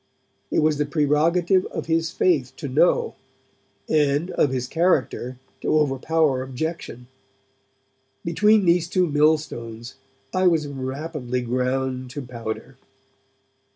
It 0.49 0.63
was 0.63 0.79
the 0.79 0.87
prerogative 0.87 1.65
of 1.67 1.85
his 1.85 2.09
faith 2.09 2.55
to 2.55 2.67
know, 2.67 3.13
and 3.87 4.31
of 4.31 4.49
his 4.49 4.67
character 4.67 5.37
to 5.61 5.77
overpower 5.77 6.41
objection; 6.41 7.05
between 8.25 8.65
these 8.65 8.87
two 8.87 9.05
millstones 9.05 9.93
I 10.33 10.47
was 10.47 10.65
rapidly 10.67 11.43
ground 11.43 12.09
to 12.09 12.23
powder. 12.23 12.77